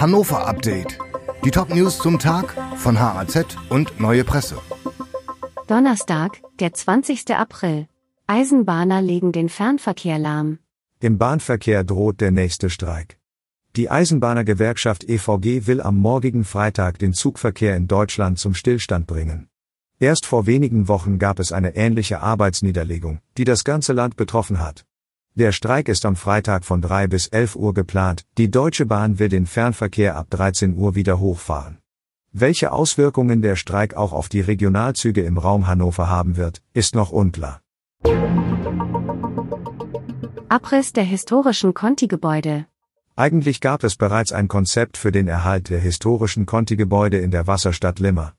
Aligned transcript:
Hannover 0.00 0.46
Update. 0.46 0.96
Die 1.44 1.50
Top-News 1.50 1.98
zum 1.98 2.20
Tag 2.20 2.54
von 2.76 3.00
HAZ 3.00 3.56
und 3.68 3.98
Neue 3.98 4.22
Presse. 4.22 4.56
Donnerstag, 5.66 6.40
der 6.60 6.72
20. 6.72 7.34
April. 7.34 7.88
Eisenbahner 8.28 9.02
legen 9.02 9.32
den 9.32 9.48
Fernverkehr 9.48 10.20
lahm. 10.20 10.60
Im 11.00 11.18
Bahnverkehr 11.18 11.82
droht 11.82 12.20
der 12.20 12.30
nächste 12.30 12.70
Streik. 12.70 13.18
Die 13.74 13.90
Eisenbahnergewerkschaft 13.90 15.02
EVG 15.02 15.66
will 15.66 15.80
am 15.80 15.98
morgigen 15.98 16.44
Freitag 16.44 17.00
den 17.00 17.12
Zugverkehr 17.12 17.74
in 17.74 17.88
Deutschland 17.88 18.38
zum 18.38 18.54
Stillstand 18.54 19.08
bringen. 19.08 19.48
Erst 19.98 20.26
vor 20.26 20.46
wenigen 20.46 20.86
Wochen 20.86 21.18
gab 21.18 21.40
es 21.40 21.50
eine 21.50 21.74
ähnliche 21.74 22.20
Arbeitsniederlegung, 22.20 23.18
die 23.36 23.44
das 23.44 23.64
ganze 23.64 23.94
Land 23.94 24.14
betroffen 24.14 24.60
hat. 24.60 24.86
Der 25.38 25.52
Streik 25.52 25.88
ist 25.88 26.04
am 26.04 26.16
Freitag 26.16 26.64
von 26.64 26.82
3 26.82 27.06
bis 27.06 27.28
11 27.28 27.54
Uhr 27.54 27.72
geplant. 27.72 28.24
Die 28.38 28.50
Deutsche 28.50 28.86
Bahn 28.86 29.20
will 29.20 29.28
den 29.28 29.46
Fernverkehr 29.46 30.16
ab 30.16 30.26
13 30.30 30.76
Uhr 30.76 30.96
wieder 30.96 31.20
hochfahren. 31.20 31.78
Welche 32.32 32.72
Auswirkungen 32.72 33.40
der 33.40 33.54
Streik 33.54 33.94
auch 33.94 34.12
auf 34.12 34.28
die 34.28 34.40
Regionalzüge 34.40 35.22
im 35.22 35.38
Raum 35.38 35.68
Hannover 35.68 36.08
haben 36.08 36.36
wird, 36.36 36.60
ist 36.74 36.96
noch 36.96 37.12
unklar. 37.12 37.60
Abriss 40.48 40.92
der 40.92 41.04
historischen 41.04 41.72
Conti-Gebäude. 41.72 42.66
Eigentlich 43.14 43.60
gab 43.60 43.84
es 43.84 43.94
bereits 43.94 44.32
ein 44.32 44.48
Konzept 44.48 44.96
für 44.96 45.12
den 45.12 45.28
Erhalt 45.28 45.70
der 45.70 45.78
historischen 45.78 46.46
Conti-Gebäude 46.46 47.18
in 47.18 47.30
der 47.30 47.46
Wasserstadt 47.46 48.00
Limmer. 48.00 48.32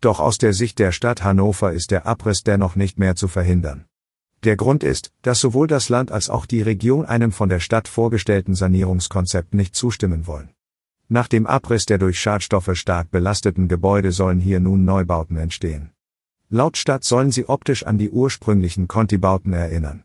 Doch 0.00 0.18
aus 0.18 0.38
der 0.38 0.54
Sicht 0.54 0.78
der 0.78 0.92
Stadt 0.92 1.22
Hannover 1.22 1.74
ist 1.74 1.90
der 1.90 2.06
Abriss 2.06 2.42
dennoch 2.42 2.74
nicht 2.74 2.98
mehr 2.98 3.16
zu 3.16 3.28
verhindern. 3.28 3.84
Der 4.44 4.56
Grund 4.56 4.84
ist, 4.84 5.10
dass 5.22 5.40
sowohl 5.40 5.66
das 5.66 5.88
Land 5.88 6.12
als 6.12 6.30
auch 6.30 6.46
die 6.46 6.62
Region 6.62 7.04
einem 7.04 7.32
von 7.32 7.48
der 7.48 7.58
Stadt 7.58 7.88
vorgestellten 7.88 8.54
Sanierungskonzept 8.54 9.52
nicht 9.52 9.74
zustimmen 9.74 10.26
wollen. 10.26 10.50
Nach 11.08 11.26
dem 11.26 11.46
Abriss 11.46 11.86
der 11.86 11.98
durch 11.98 12.20
Schadstoffe 12.20 12.70
stark 12.74 13.10
belasteten 13.10 13.66
Gebäude 13.66 14.12
sollen 14.12 14.40
hier 14.40 14.60
nun 14.60 14.84
Neubauten 14.84 15.36
entstehen. 15.36 15.90
Laut 16.50 16.76
Stadt 16.76 17.02
sollen 17.02 17.30
sie 17.30 17.48
optisch 17.48 17.84
an 17.84 17.98
die 17.98 18.10
ursprünglichen 18.10 18.88
Conti-Bauten 18.88 19.52
erinnern. 19.52 20.04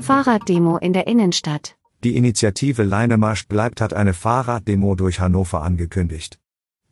Fahrraddemo 0.00 0.76
in 0.76 0.92
der 0.92 1.06
Innenstadt. 1.06 1.76
Die 2.04 2.16
Initiative 2.16 2.82
Leinemarsch 2.82 3.48
bleibt 3.48 3.80
hat 3.80 3.94
eine 3.94 4.12
Fahrraddemo 4.12 4.94
durch 4.94 5.18
Hannover 5.18 5.62
angekündigt. 5.62 6.38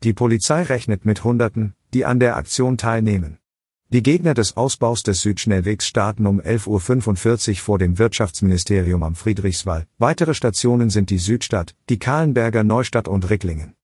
Die 0.03 0.15
Polizei 0.15 0.63
rechnet 0.63 1.05
mit 1.05 1.23
Hunderten, 1.23 1.75
die 1.95 2.05
an 2.05 2.19
der 2.19 2.37
Aktion 2.37 2.77
teilnehmen. 2.77 3.39
Die 3.93 4.03
Gegner 4.03 4.33
des 4.33 4.57
Ausbaus 4.57 5.03
des 5.03 5.21
Südschnellwegs 5.21 5.87
starten 5.87 6.27
um 6.27 6.41
11.45 6.41 7.51
Uhr 7.51 7.57
vor 7.57 7.79
dem 7.79 7.99
Wirtschaftsministerium 7.99 9.03
am 9.03 9.15
Friedrichswall. 9.15 9.85
Weitere 9.99 10.33
Stationen 10.33 10.89
sind 10.89 11.11
die 11.11 11.19
Südstadt, 11.19 11.75
die 11.91 11.99
Kahlenberger 11.99 12.65
Neustadt 12.65 13.07
und 13.07 13.29
Ricklingen. 13.29 13.75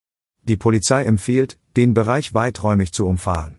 Die 0.45 0.57
Polizei 0.57 1.05
empfiehlt, 1.05 1.59
den 1.77 1.93
Bereich 1.93 2.33
weiträumig 2.33 2.93
zu 2.93 3.07
umfahren. 3.07 3.59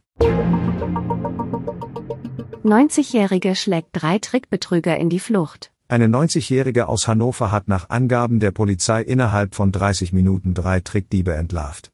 90-Jährige 2.64 3.54
schlägt 3.56 3.90
drei 3.92 4.18
Trickbetrüger 4.18 4.98
in 4.98 5.12
die 5.12 5.20
Flucht. 5.20 5.72
Eine 5.88 6.08
90-Jährige 6.08 6.88
aus 6.88 7.08
Hannover 7.08 7.52
hat 7.52 7.68
nach 7.68 7.92
Angaben 7.92 8.40
der 8.40 8.50
Polizei 8.50 9.04
innerhalb 9.04 9.54
von 9.54 9.72
30 9.72 10.14
Minuten 10.14 10.56
drei 10.56 10.80
Trickdiebe 10.80 11.36
entlarvt. 11.36 11.92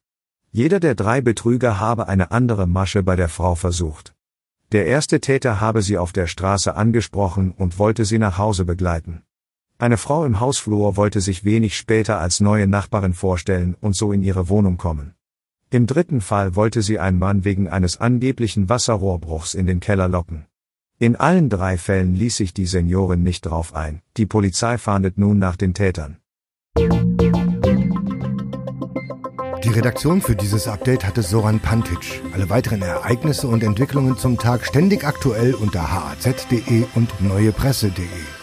Jeder 0.53 0.79
der 0.79 0.95
drei 0.95 1.19
Betrüger 1.19 1.81
habe 1.81 2.07
eine 2.07 2.31
andere 2.31 2.67
Masche 2.67 3.03
bei 3.03 3.17
der 3.17 3.27
Frau 3.27 3.55
versucht. 3.55 4.14
Der 4.71 4.87
erste 4.87 5.19
Täter 5.19 5.61
habe 5.61 5.81
sie 5.81 5.97
auf 5.97 6.11
der 6.11 6.27
Straße 6.27 6.75
angesprochen 6.75 7.51
und 7.51 7.77
wollte 7.77 8.03
sie 8.03 8.17
nach 8.17 8.37
Hause 8.37 8.65
begleiten. 8.65 9.21
Eine 9.77 9.97
Frau 9.97 10.25
im 10.25 10.39
Hausflur 10.39 10.95
wollte 10.95 11.21
sich 11.21 11.43
wenig 11.43 11.77
später 11.77 12.19
als 12.19 12.39
neue 12.39 12.65
Nachbarin 12.65 13.13
vorstellen 13.13 13.75
und 13.79 13.95
so 13.95 14.11
in 14.11 14.23
ihre 14.23 14.49
Wohnung 14.49 14.77
kommen. 14.77 15.13
Im 15.69 15.85
dritten 15.85 16.21
Fall 16.21 16.55
wollte 16.55 16.81
sie 16.81 16.99
einen 16.99 17.19
Mann 17.19 17.43
wegen 17.43 17.67
eines 17.67 17.99
angeblichen 17.99 18.69
Wasserrohrbruchs 18.69 19.53
in 19.53 19.65
den 19.65 19.81
Keller 19.81 20.07
locken. 20.07 20.45
In 20.97 21.17
allen 21.17 21.49
drei 21.49 21.77
Fällen 21.77 22.15
ließ 22.15 22.37
sich 22.37 22.53
die 22.53 22.65
Seniorin 22.65 23.21
nicht 23.21 23.45
drauf 23.45 23.75
ein. 23.75 24.01
Die 24.15 24.25
Polizei 24.25 24.77
fahndet 24.77 25.17
nun 25.17 25.39
nach 25.39 25.57
den 25.57 25.73
Tätern. 25.73 26.17
Die 29.65 29.71
Redaktion 29.71 30.21
für 30.21 30.35
dieses 30.35 30.67
Update 30.67 31.03
hatte 31.03 31.23
Soran 31.23 31.59
Pantic. 31.59 32.21
Alle 32.33 32.51
weiteren 32.51 32.83
Ereignisse 32.83 33.47
und 33.47 33.63
Entwicklungen 33.63 34.15
zum 34.15 34.37
Tag 34.37 34.63
ständig 34.63 35.03
aktuell 35.03 35.55
unter 35.55 35.91
haz.de 35.91 36.85
und 36.93 37.19
neuepresse.de. 37.19 38.34